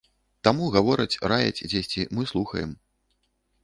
[0.47, 2.77] Таму гавораць, раяць дзесьці, мы слухаем.